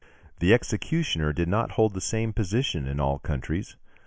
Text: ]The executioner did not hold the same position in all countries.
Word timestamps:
]The 0.39 0.51
executioner 0.51 1.31
did 1.31 1.47
not 1.47 1.73
hold 1.73 1.93
the 1.93 2.01
same 2.01 2.33
position 2.33 2.87
in 2.87 2.99
all 2.99 3.19
countries. 3.19 3.75